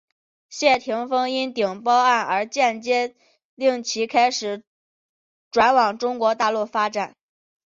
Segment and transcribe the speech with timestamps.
[0.49, 3.13] 谢霆锋因顶包案而间接
[3.53, 4.63] 令其开始
[5.51, 7.15] 转往中国大陆发展。